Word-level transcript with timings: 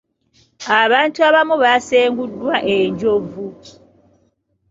Abantu 0.81 1.19
abamu 1.27 1.55
basenguddwa 1.63 2.55
enjovu. 2.75 3.45